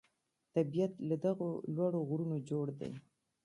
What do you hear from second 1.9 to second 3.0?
غرونو جوړ دی.